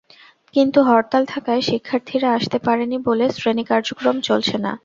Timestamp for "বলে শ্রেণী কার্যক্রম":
3.07-4.15